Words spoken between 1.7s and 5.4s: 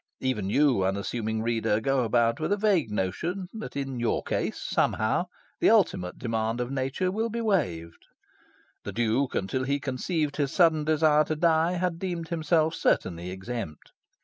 go about with a vague notion that in your case, somehow,